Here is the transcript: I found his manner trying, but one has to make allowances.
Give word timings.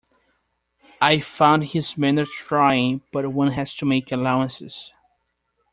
I 0.99 1.19
found 1.19 1.63
his 1.63 1.95
manner 1.95 2.25
trying, 2.25 3.03
but 3.13 3.31
one 3.31 3.51
has 3.51 3.75
to 3.75 3.85
make 3.85 4.11
allowances. 4.11 4.91